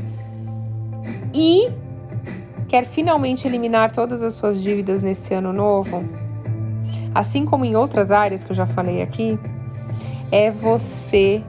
E 1.35 1.71
quer 2.69 2.85
finalmente 2.85 3.49
eliminar 3.49 3.91
todas 3.91 4.23
as 4.23 4.35
suas 4.35 4.63
dívidas 4.63 5.01
nesse 5.01 5.33
ano 5.33 5.53
novo? 5.53 6.05
Assim 7.15 7.47
como 7.47 7.65
em 7.65 7.75
outras 7.75 8.13
áreas 8.13 8.45
que 8.45 8.53
eu 8.53 8.57
já 8.57 8.67
falei 8.67 9.01
aqui, 9.01 9.39
é 10.31 10.51
você 10.51 11.43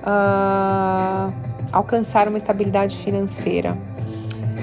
uh, 0.00 1.32
alcançar 1.70 2.26
uma 2.26 2.38
estabilidade 2.38 2.96
financeira, 2.96 3.76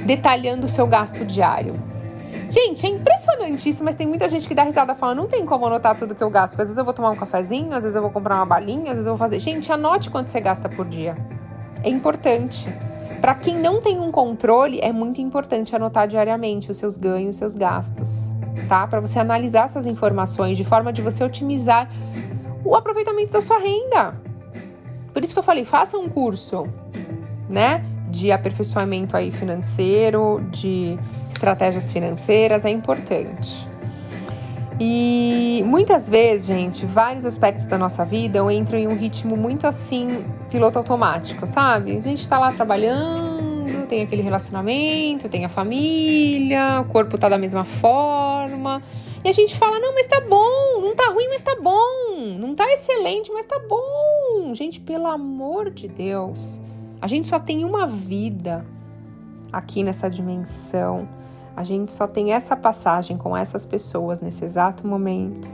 detalhando 0.06 0.66
o 0.66 0.70
seu 0.70 0.88
gasto 0.88 1.24
diário. 1.24 1.76
Gente, 2.50 2.86
é 2.86 2.90
impressionante 2.90 3.70
isso, 3.70 3.84
mas 3.84 3.96
tem 3.96 4.06
muita 4.06 4.28
gente 4.28 4.48
que 4.48 4.56
dá 4.56 4.64
risada 4.64 4.94
falando, 4.94 5.20
não 5.20 5.28
tem 5.28 5.46
como 5.46 5.66
anotar 5.66 5.96
tudo 5.96 6.14
que 6.14 6.24
eu 6.24 6.30
gasto, 6.30 6.54
às 6.54 6.68
vezes 6.68 6.78
eu 6.78 6.84
vou 6.84 6.94
tomar 6.94 7.12
um 7.12 7.16
cafezinho, 7.16 7.74
às 7.74 7.84
vezes 7.84 7.96
eu 7.96 8.02
vou 8.02 8.12
comprar 8.12 8.36
uma 8.36 8.46
balinha, 8.46 8.88
às 8.88 8.98
vezes 8.98 9.06
eu 9.06 9.14
vou 9.14 9.18
fazer. 9.18 9.40
Gente, 9.40 9.72
anote 9.72 10.10
quanto 10.10 10.30
você 10.30 10.42
gasta 10.42 10.68
por 10.68 10.86
dia. 10.86 11.16
É 11.84 11.90
importante. 11.90 12.68
Para 13.22 13.36
quem 13.36 13.56
não 13.56 13.80
tem 13.80 14.00
um 14.00 14.12
controle, 14.12 14.80
é 14.82 14.92
muito 14.92 15.22
importante 15.22 15.76
anotar 15.76 16.08
diariamente 16.08 16.72
os 16.72 16.78
seus 16.78 16.98
ganhos, 16.98 17.32
os 17.32 17.36
seus 17.38 17.54
gastos, 17.54 18.34
tá? 18.68 18.88
Para 18.88 19.00
você 19.00 19.20
analisar 19.20 19.66
essas 19.66 19.86
informações 19.86 20.58
de 20.58 20.64
forma 20.64 20.92
de 20.92 21.04
você 21.04 21.24
otimizar 21.24 21.88
o 22.66 22.76
aproveitamento 22.76 23.32
da 23.32 23.40
sua 23.40 23.60
renda. 23.60 24.20
Por 25.14 25.24
isso 25.24 25.34
que 25.34 25.40
eu 25.40 25.44
falei, 25.44 25.64
faça 25.64 26.00
um 26.00 26.10
curso, 26.10 26.68
né? 27.48 27.86
De 28.10 28.32
aperfeiçoamento 28.32 29.16
aí 29.16 29.32
financeiro, 29.32 30.42
de 30.50 30.98
estratégias 31.30 31.92
financeiras 31.92 32.66
é 32.66 32.72
importante. 32.72 33.71
E 34.84 35.64
muitas 35.68 36.10
vezes, 36.10 36.48
gente, 36.48 36.88
vários 36.88 37.24
aspectos 37.24 37.68
da 37.68 37.78
nossa 37.78 38.04
vida 38.04 38.40
entram 38.52 38.80
em 38.80 38.88
um 38.88 38.98
ritmo 38.98 39.38
muito 39.38 39.68
assim, 39.68 40.26
piloto 40.50 40.80
automático, 40.80 41.46
sabe? 41.46 42.00
A 42.00 42.02
gente 42.02 42.28
tá 42.28 42.40
lá 42.40 42.52
trabalhando, 42.52 43.86
tem 43.86 44.02
aquele 44.02 44.24
relacionamento, 44.24 45.30
tem 45.30 45.46
a 45.46 45.50
família, 45.50 46.82
o 46.82 46.86
corpo 46.86 47.16
tá 47.16 47.30
da 47.30 47.38
mesma 47.38 47.64
forma. 47.64 48.82
E 49.24 49.30
a 49.30 49.32
gente 49.32 49.56
fala: 49.56 49.78
não, 49.78 49.94
mas 49.94 50.08
tá 50.08 50.20
bom, 50.20 50.82
não 50.82 50.96
tá 50.96 51.12
ruim, 51.12 51.28
mas 51.30 51.44
tá 51.44 51.56
bom, 51.62 52.38
não 52.40 52.56
tá 52.56 52.66
excelente, 52.74 53.32
mas 53.32 53.46
tá 53.46 53.60
bom. 53.60 54.52
Gente, 54.56 54.80
pelo 54.80 55.06
amor 55.06 55.70
de 55.70 55.88
Deus, 55.88 56.60
a 57.00 57.06
gente 57.06 57.28
só 57.28 57.40
tem 57.40 57.64
uma 57.64 57.86
vida 57.86 58.66
aqui 59.54 59.84
nessa 59.84 60.10
dimensão. 60.10 61.08
A 61.56 61.64
gente 61.64 61.92
só 61.92 62.08
tem 62.08 62.34
essa 62.34 62.56
passagem 62.56 63.18
com 63.18 63.36
essas 63.36 63.66
pessoas 63.66 64.20
nesse 64.22 64.44
exato 64.44 64.88
momento. 64.88 65.48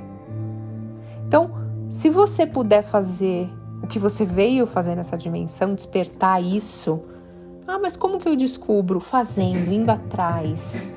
Então, 1.28 1.52
se 1.90 2.10
você 2.10 2.46
puder 2.46 2.84
fazer 2.84 3.50
o 3.82 3.88
que 3.88 4.00
você 4.00 4.26
veio 4.26 4.66
fazer 4.66 4.96
nessa 4.96 5.18
dimensão, 5.18 5.74
despertar 5.74 6.42
isso. 6.42 7.00
Ah, 7.68 7.80
mas 7.80 7.98
como 7.98 8.18
que 8.18 8.28
eu 8.28 8.36
descubro? 8.36 9.00
Fazendo, 9.00 9.72
indo 9.72 9.92
atrás. 9.92 10.90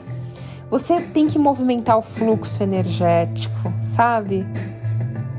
Você 0.71 1.00
tem 1.00 1.26
que 1.26 1.38
movimentar 1.38 1.99
o 1.99 2.02
fluxo 2.02 2.62
energético, 2.62 3.73
sabe? 3.83 4.47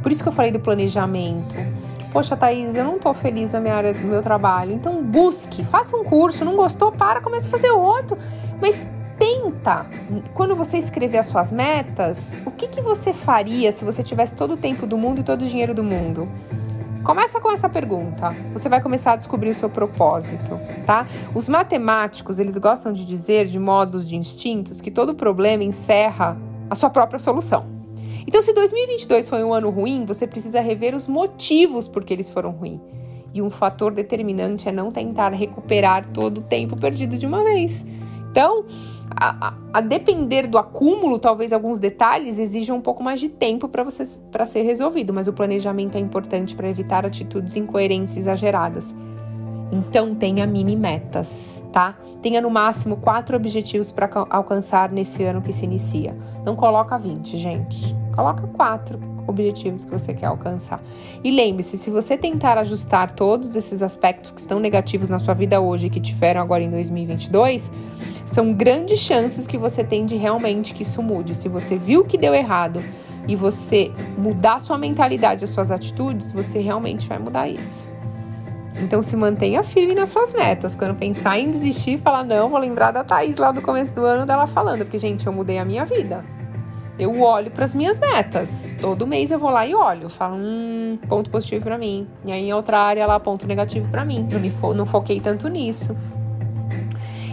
Por 0.04 0.12
isso 0.12 0.22
que 0.22 0.30
eu 0.30 0.34
falei 0.34 0.52
do 0.52 0.60
planejamento. 0.60 1.56
Poxa, 2.12 2.36
Thaís, 2.36 2.76
eu 2.76 2.84
não 2.84 3.00
tô 3.00 3.14
feliz 3.14 3.50
na 3.50 3.60
minha 3.60 3.74
área 3.74 3.94
do 3.94 4.06
meu 4.06 4.22
trabalho. 4.22 4.74
Então 4.74 5.02
busque, 5.02 5.64
faça 5.64 5.96
um 5.96 6.04
curso. 6.04 6.44
Não 6.44 6.58
gostou? 6.58 6.92
Para, 6.92 7.22
comece 7.22 7.48
a 7.48 7.50
fazer 7.50 7.72
outro. 7.72 8.18
Mas 8.60 8.86
tenta, 9.22 9.86
quando 10.34 10.56
você 10.56 10.80
escrever 10.80 11.20
as 11.20 11.28
suas 11.28 11.52
metas, 11.52 12.40
o 12.44 12.50
que, 12.50 12.68
que 12.68 12.82
você 12.82 13.14
faria 13.14 13.72
se 13.72 13.86
você 13.86 14.02
tivesse 14.02 14.34
todo 14.34 14.56
o 14.56 14.58
tempo 14.58 14.88
do 14.88 14.98
mundo 14.98 15.22
e 15.22 15.24
todo 15.24 15.44
o 15.44 15.46
dinheiro 15.46 15.76
do 15.76 15.84
mundo? 15.84 16.28
Começa 17.04 17.40
com 17.40 17.52
essa 17.52 17.70
pergunta. 17.70 18.36
Você 18.52 18.68
vai 18.68 18.82
começar 18.82 19.12
a 19.12 19.16
descobrir 19.16 19.52
o 19.52 19.54
seu 19.54 19.70
propósito, 19.70 20.60
tá? 20.88 21.06
Os 21.36 21.48
matemáticos, 21.48 22.40
eles 22.40 22.58
gostam 22.58 22.92
de 22.92 23.06
dizer 23.06 23.46
de 23.46 23.60
modos 23.60 24.10
de 24.10 24.16
instintos 24.16 24.82
que 24.82 24.90
todo 24.90 25.14
problema 25.14 25.64
encerra 25.64 26.36
a 26.68 26.74
sua 26.74 26.90
própria 26.90 27.20
solução. 27.20 27.68
Então, 28.26 28.42
se 28.42 28.52
2022 28.54 29.30
foi 29.30 29.44
um 29.44 29.54
ano 29.54 29.70
ruim, 29.70 30.04
você 30.04 30.26
precisa 30.26 30.62
rever 30.62 30.96
os 30.96 31.06
motivos 31.06 31.88
por 31.88 32.04
que 32.04 32.12
eles 32.12 32.30
foram 32.30 32.52
ruins 32.52 32.80
E 33.34 33.42
um 33.42 33.52
fator 33.52 33.92
determinante 33.92 34.68
é 34.68 34.72
não 34.72 34.92
tentar 34.92 35.30
recuperar 35.30 36.08
todo 36.08 36.40
o 36.40 36.42
tempo 36.42 36.76
perdido 36.76 37.18
de 37.18 37.28
uma 37.28 37.44
vez. 37.44 37.86
Então, 38.32 38.64
a, 39.16 39.54
a, 39.74 39.82
depender 39.82 40.48
do 40.48 40.58
acúmulo, 40.58 41.20
talvez 41.20 41.52
alguns 41.52 41.80
detalhes 41.80 42.40
exijam 42.40 42.78
um 42.78 42.82
pouco 42.82 43.04
mais 43.04 43.20
de 43.20 43.30
tempo 43.30 43.68
para 43.68 43.86
para 44.32 44.46
ser 44.46 44.62
resolvido, 44.64 45.14
mas 45.14 45.28
o 45.28 45.34
planejamento 45.34 45.96
é 45.96 46.00
importante 46.00 46.56
para 46.56 46.70
evitar 46.70 47.06
atitudes 47.06 47.56
incoerentes 47.56 48.16
e 48.16 48.20
exageradas. 48.20 48.96
Então 49.72 50.14
tenha 50.14 50.46
mini 50.46 50.76
metas, 50.76 51.64
tá? 51.72 51.96
Tenha 52.22 52.42
no 52.42 52.50
máximo 52.50 52.98
quatro 52.98 53.36
objetivos 53.36 53.92
para 53.92 54.10
alcançar 54.30 54.92
nesse 54.92 55.24
ano 55.24 55.42
que 55.42 55.54
se 55.54 55.66
inicia. 55.66 56.16
Não 56.46 56.56
coloca 56.56 56.98
20, 56.98 57.38
gente. 57.38 57.96
Coloca 58.14 58.46
quatro 58.48 59.00
objetivos 59.28 59.86
que 59.86 59.92
você 59.92 60.14
quer 60.14 60.28
alcançar. 60.28 60.82
E 61.24 61.32
lembre-se, 61.32 61.78
se 61.78 61.90
você 61.90 62.18
tentar 62.18 62.58
ajustar 62.58 63.12
todos 63.12 63.56
esses 63.56 63.82
aspectos 63.82 64.32
que 64.32 64.42
estão 64.42 64.60
negativos 64.60 65.10
na 65.10 65.20
sua 65.20 65.34
vida 65.34 65.60
hoje 65.60 65.88
e 65.88 65.90
que 65.90 66.00
tiveram 66.00 66.42
agora 66.42 66.64
em 66.64 66.70
2022, 66.70 67.72
são 68.26 68.54
grandes 68.54 69.00
chances 69.00 69.46
que 69.46 69.58
você 69.58 69.84
tem 69.84 70.06
de 70.06 70.16
realmente 70.16 70.74
que 70.74 70.84
isso 70.84 71.02
mude. 71.02 71.36
Se 71.36 71.50
você 71.50 71.78
viu 71.78 72.04
que 72.04 72.18
deu 72.18 72.34
errado 72.34 72.82
e 73.28 73.36
você 73.36 73.92
mudar 74.18 74.60
sua 74.60 74.78
mentalidade, 74.78 75.44
as 75.44 75.50
suas 75.50 75.72
atitudes, 75.72 76.32
você 76.32 76.60
realmente 76.60 77.08
vai 77.08 77.20
mudar 77.20 77.48
isso. 77.48 77.92
Então 78.82 79.02
se 79.02 79.16
mantenha 79.16 79.64
firme 79.64 79.94
nas 79.94 80.10
suas 80.10 80.34
metas. 80.34 80.76
Quando 80.76 80.98
pensar 80.98 81.38
em 81.38 81.52
desistir, 81.52 81.98
falar 81.98 82.24
não, 82.24 82.50
vou 82.50 82.60
lembrar 82.60 82.92
da 82.92 83.04
Thaís 83.04 83.38
lá 83.38 83.52
do 83.52 83.62
começo 83.62 83.94
do 83.94 84.06
ano 84.06 84.26
dela 84.26 84.48
falando, 84.48 84.86
porque 84.86 84.98
gente, 84.98 85.28
eu 85.28 85.34
mudei 85.34 85.60
a 85.60 85.66
minha 85.66 85.86
vida. 85.86 86.24
Eu 87.00 87.22
olho 87.22 87.50
para 87.52 87.64
as 87.64 87.74
minhas 87.74 87.98
metas. 87.98 88.68
Todo 88.80 89.08
mês 89.08 89.32
eu 89.32 89.40
vou 89.40 89.50
lá 89.50 89.66
e 89.66 89.74
olho, 89.74 90.10
falo, 90.10 90.36
hum, 90.36 91.00
ponto 91.08 91.30
positivo 91.30 91.64
para 91.64 91.78
mim. 91.78 92.08
E 92.26 92.32
aí 92.32 92.46
em 92.46 92.54
outra 92.54 92.80
área 92.80 93.06
lá 93.08 93.20
ponto 93.20 93.48
negativo 93.48 93.88
para 93.90 94.06
mim. 94.06 94.28
Não 94.32 94.40
me 94.40 94.50
fo 94.50 94.74
não 94.74 94.86
foquei 94.86 95.20
tanto 95.20 95.48
nisso. 95.48 95.96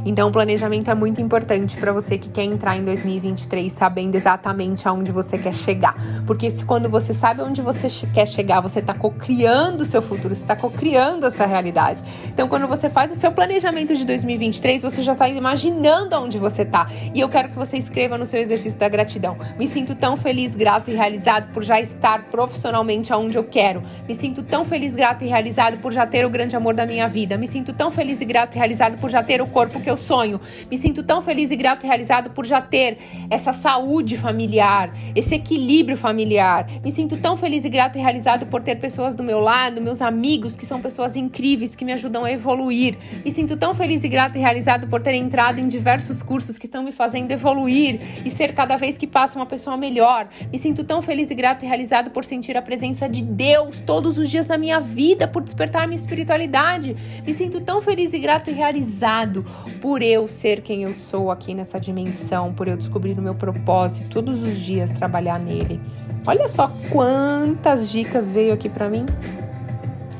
Então, 0.05 0.29
o 0.29 0.33
planejamento 0.33 0.91
é 0.91 0.95
muito 0.95 1.21
importante 1.21 1.77
para 1.77 1.93
você 1.93 2.19
que 2.19 2.29
quer 2.29 2.45
entrar 2.45 2.77
em 2.77 2.85
2023 2.85 3.73
sabendo 3.73 4.15
exatamente 4.15 4.87
aonde 4.89 5.13
você 5.13 5.39
quer 5.39 5.55
chegar. 5.55 5.95
Porque 6.27 6.51
se 6.51 6.65
quando 6.65 6.89
você 6.89 7.13
sabe 7.13 7.43
onde 7.43 7.61
você 7.63 7.89
quer 8.13 8.27
chegar, 8.27 8.61
você 8.61 8.81
está 8.81 8.95
co-criando 8.95 9.83
o 9.83 9.87
seu 9.87 10.01
futuro, 10.01 10.35
você 10.35 10.43
está 10.43 10.57
co-criando 10.57 11.27
essa 11.27 11.47
realidade. 11.47 12.03
Então, 12.27 12.49
quando 12.49 12.67
você 12.67 12.89
faz 12.89 13.13
o 13.13 13.15
seu 13.15 13.33
planejamento 13.33 13.95
de 13.95 14.05
2023, 14.05 14.83
você 14.83 15.03
já 15.03 15.13
está 15.13 15.29
imaginando 15.29 16.15
aonde 16.15 16.39
você 16.39 16.63
está. 16.63 16.89
E 17.15 17.21
eu 17.21 17.29
quero 17.29 17.51
que 17.51 17.57
você 17.57 17.77
escreva 17.77 18.17
no 18.17 18.27
seu 18.27 18.41
exercício 18.41 18.79
da 18.79 18.89
gratidão. 18.89 19.37
Me 19.59 19.67
sinto 19.67 19.95
tão 19.95 20.17
feliz, 20.17 20.55
grato 20.55 20.91
e 20.91 20.95
realizado 20.95 21.53
por 21.53 21.63
já 21.63 21.81
estar 21.81 22.25
profissionalmente 22.31 23.13
aonde 23.13 23.37
eu 23.37 23.45
quero. 23.45 23.83
Me 24.07 24.15
sinto 24.15 24.43
tão 24.43 24.65
feliz, 24.65 24.95
grato 24.95 25.25
e 25.25 25.29
realizado 25.29 25.79
por 25.79 25.93
já 25.93 26.07
ter 26.07 26.25
o 26.25 26.31
grande 26.31 26.57
amor 26.57 26.75
da 26.75 26.87
minha 26.87 27.09
vida. 27.09 27.37
Me 27.37 27.47
sinto 27.47 27.73
tão 27.73 27.91
feliz 27.91 28.21
e 28.21 28.25
grato 28.25 28.55
e 28.55 28.59
realizado 28.59 28.99
por 28.99 29.11
já 29.11 29.23
ter 29.23 29.43
o 29.43 29.47
corpo 29.47 29.81
que 29.81 29.91
eu 29.91 29.97
sonho. 29.99 30.41
Me 30.71 30.79
sinto 30.79 31.03
tão 31.03 31.21
feliz 31.21 31.51
e 31.51 31.57
grato 31.57 31.85
e 31.85 31.87
realizado 31.87 32.31
por 32.31 32.47
já 32.47 32.61
ter 32.61 32.99
essa 33.29 33.53
saúde 33.53 34.17
familiar, 34.17 34.93
esse 35.15 35.35
equilíbrio 35.35 35.97
familiar. 35.97 36.67
Me 36.83 36.91
sinto 36.91 37.17
tão 37.17 37.37
feliz 37.37 37.65
e 37.65 37.69
grato 37.69 37.99
e 37.99 38.01
realizado 38.01 38.47
por 38.47 38.63
ter 38.63 38.77
pessoas 38.77 39.15
do 39.15 39.23
meu 39.23 39.41
lado, 39.41 39.83
meus 39.83 40.01
amigos, 40.01 40.57
que 40.57 40.65
são 40.65 40.81
pessoas 40.81 41.17
incríveis, 41.17 41.75
que 41.75 41.85
me 41.85 41.93
ajudam 41.93 42.25
a 42.25 42.33
evoluir. 42.33 42.97
Me 43.25 43.31
sinto 43.31 43.57
tão 43.57 43.75
feliz 43.75 44.05
e 44.05 44.09
grato 44.09 44.37
e 44.37 44.41
realizado 44.41 44.87
por 44.89 45.03
ter 45.03 45.15
entrado 45.15 45.59
em 45.59 45.67
diversos 45.67 46.23
cursos 46.23 46.57
que 46.57 46.67
estão 46.67 46.83
me 46.83 46.93
fazendo 46.93 47.33
evoluir 47.33 48.01
e 48.25 48.31
ser 48.31 48.55
cada 48.55 48.77
vez 48.77 48.97
que 48.97 49.07
passa 49.07 49.39
uma 49.39 49.47
pessoa 49.47 49.77
melhor. 49.77 50.29
Me 50.53 50.59
sinto 50.59 50.85
tão 50.85 51.03
feliz 51.03 51.31
e 51.31 51.35
grato 51.35 51.65
e 51.65 51.69
realizado 51.69 52.11
por 52.11 52.25
sentir 52.25 52.57
a 52.57 52.63
presença 52.63 53.09
de 53.09 53.23
Deus 53.23 53.81
todos 53.81 54.19
os 54.19 54.31
dias 54.31 54.47
na 54.47 54.57
minha 54.57 54.81
vida, 54.81 55.27
por 55.27 55.43
despertar 55.43 55.87
minha 55.87 55.99
espiritualidade. 55.99 56.97
Me 57.27 57.33
sinto 57.33 57.61
tão 57.61 57.81
feliz 57.83 58.13
e 58.13 58.19
grato 58.19 58.51
e 58.51 58.53
realizado 58.53 59.45
por 59.81 60.03
eu 60.03 60.27
ser 60.27 60.61
quem 60.61 60.83
eu 60.83 60.93
sou 60.93 61.31
aqui 61.31 61.55
nessa 61.55 61.79
dimensão, 61.79 62.53
por 62.53 62.69
eu 62.69 62.77
descobrir 62.77 63.19
o 63.19 63.23
meu 63.23 63.35
propósito 63.35 64.09
todos 64.11 64.43
os 64.43 64.57
dias 64.57 64.91
trabalhar 64.91 65.39
nele. 65.39 65.81
Olha 66.27 66.49
só 66.49 66.71
quantas 66.91 67.91
dicas 67.91 68.33
veio 68.33 68.53
aqui 68.53 68.69
para 68.69 68.89
mim. 68.89 69.07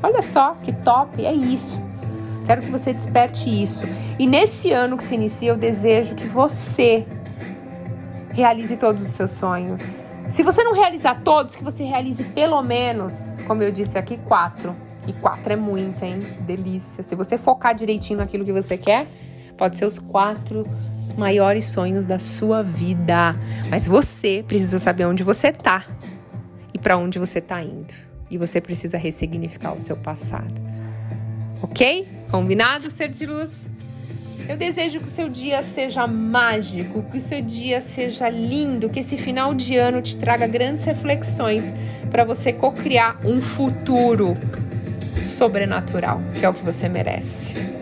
Olha 0.03 0.23
só 0.23 0.55
que 0.63 0.73
top, 0.73 1.25
é 1.25 1.33
isso. 1.33 1.81
Quero 2.47 2.63
que 2.63 2.71
você 2.71 2.95
desperte 2.95 3.51
isso. 3.51 3.85
E 4.19 4.27
nesse 4.27 4.73
ano 4.73 4.97
que 4.97 5.03
se 5.03 5.15
inicia, 5.15 5.51
eu 5.51 5.57
desejo 5.57 6.15
que 6.15 6.27
você 6.27 7.07
realize 8.31 8.77
todos 8.77 9.03
os 9.03 9.11
seus 9.11 9.33
sonhos. 9.33 10.13
Se 10.29 10.43
você 10.43 10.63
não 10.63 10.73
realizar 10.73 11.23
todos, 11.23 11.57
que 11.57 11.65
você 11.65 11.85
realize 11.85 12.23
pelo 12.25 12.63
menos, 12.63 13.39
como 13.47 13.63
eu 13.63 13.73
disse 13.73 13.99
aqui, 13.99 14.17
quatro. 14.19 14.75
E 15.07 15.13
quatro 15.13 15.53
é 15.53 15.57
muito, 15.57 16.03
hein? 16.05 16.21
Delícia. 16.41 17.03
Se 17.03 17.15
você 17.15 17.37
focar 17.37 17.75
direitinho 17.75 18.19
naquilo 18.19 18.45
que 18.45 18.53
você 18.53 18.77
quer, 18.77 19.07
Pode 19.59 19.77
ser 19.77 19.85
os 19.85 19.99
quatro 19.99 20.65
maiores 21.17 21.65
sonhos 21.65 22.07
da 22.07 22.19
sua 22.19 22.63
vida. 22.63 23.35
Mas 23.69 23.89
você 23.89 24.45
precisa 24.47 24.79
saber 24.79 25.05
onde 25.05 25.25
você 25.25 25.53
tá 25.53 25.85
e 26.73 26.79
para 26.79 26.97
onde 26.97 27.19
você 27.19 27.41
tá 27.41 27.61
indo. 27.61 27.93
E 28.31 28.39
você 28.39 28.61
precisa 28.61 28.97
ressignificar 28.97 29.75
o 29.75 29.79
seu 29.79 29.97
passado. 29.97 30.55
Ok? 31.61 32.07
Combinado, 32.31 32.89
ser 32.89 33.09
de 33.09 33.27
luz? 33.27 33.67
Eu 34.49 34.57
desejo 34.57 35.01
que 35.01 35.09
o 35.09 35.11
seu 35.11 35.29
dia 35.29 35.63
seja 35.63 36.07
mágico, 36.07 37.03
que 37.03 37.17
o 37.17 37.21
seu 37.21 37.43
dia 37.43 37.81
seja 37.81 38.29
lindo, 38.29 38.89
que 38.89 39.01
esse 39.01 39.17
final 39.17 39.53
de 39.53 39.77
ano 39.77 40.01
te 40.01 40.17
traga 40.17 40.47
grandes 40.47 40.85
reflexões 40.85 41.75
para 42.11 42.25
você 42.25 42.53
co-criar 42.53 43.19
um 43.25 43.43
futuro 43.43 44.35
sobrenatural, 45.21 46.23
que 46.39 46.47
é 46.47 46.49
o 46.49 46.55
que 46.55 46.65
você 46.65 46.89
merece. 46.89 47.78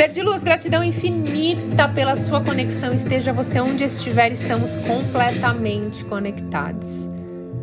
Ser 0.00 0.08
de 0.08 0.22
luz, 0.22 0.42
gratidão 0.42 0.82
infinita 0.82 1.86
pela 1.86 2.16
sua 2.16 2.42
conexão. 2.42 2.90
Esteja 2.90 3.34
você 3.34 3.60
onde 3.60 3.84
estiver, 3.84 4.32
estamos 4.32 4.74
completamente 4.76 6.06
conectados. 6.06 7.06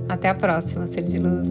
Até 0.07 0.29
a 0.29 0.35
próxima, 0.35 0.85
Ser 0.85 1.01
de 1.01 1.17
Luz. 1.17 1.47